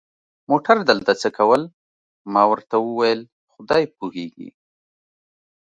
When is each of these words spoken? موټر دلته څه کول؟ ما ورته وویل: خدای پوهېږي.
موټر 0.49 0.77
دلته 0.89 1.11
څه 1.21 1.29
کول؟ 1.37 1.61
ما 2.33 2.43
ورته 2.51 2.75
وویل: 2.81 3.21
خدای 3.53 3.83
پوهېږي. 3.97 4.49